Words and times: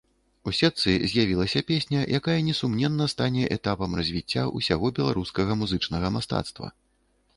У 0.51 0.51
сетцы 0.59 0.93
з'явілася 1.11 1.61
песня, 1.71 1.99
якая 2.19 2.37
несумненна 2.49 3.07
стане 3.15 3.43
этапам 3.57 3.91
развіцця 4.03 4.49
ўсяго 4.61 4.91
беларускага 4.99 5.51
музычнага 5.65 6.07
мастацтва. 6.17 6.67